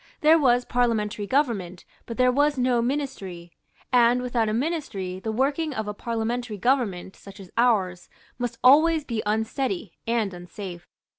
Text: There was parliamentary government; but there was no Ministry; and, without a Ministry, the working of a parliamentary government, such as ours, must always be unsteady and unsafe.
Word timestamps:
There 0.21 0.39
was 0.39 0.65
parliamentary 0.65 1.27
government; 1.27 1.85
but 2.07 2.17
there 2.17 2.31
was 2.31 2.57
no 2.57 2.81
Ministry; 2.81 3.51
and, 3.93 4.19
without 4.19 4.49
a 4.49 4.51
Ministry, 4.53 5.19
the 5.19 5.31
working 5.31 5.75
of 5.75 5.87
a 5.87 5.93
parliamentary 5.93 6.57
government, 6.57 7.15
such 7.15 7.39
as 7.39 7.51
ours, 7.55 8.09
must 8.39 8.57
always 8.63 9.03
be 9.03 9.21
unsteady 9.27 9.91
and 10.07 10.33
unsafe. 10.33 10.87